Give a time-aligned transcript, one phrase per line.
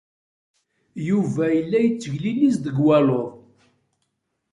[1.07, 3.31] Yuba yella yettegliliz deg waluḍ.